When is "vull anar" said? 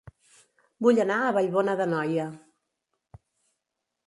0.85-1.17